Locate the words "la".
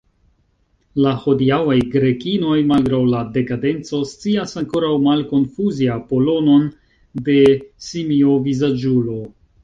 1.05-1.09, 3.09-3.19